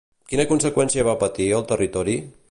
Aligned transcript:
Quina 0.31 0.45
conseqüència 0.51 1.05
va 1.09 1.15
patir 1.25 1.47
el 1.59 1.67
territori? 1.73 2.17